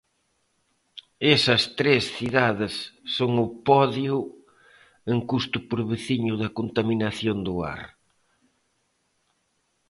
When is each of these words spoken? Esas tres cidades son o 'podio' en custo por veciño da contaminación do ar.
Esas 1.35 1.61
tres 1.79 2.03
cidades 2.17 2.73
son 3.15 3.31
o 3.45 3.47
'podio' 3.57 4.19
en 5.11 5.19
custo 5.31 5.57
por 5.69 5.79
veciño 5.93 6.33
da 6.41 6.49
contaminación 6.59 7.37
do 7.45 7.53
ar. 7.75 7.81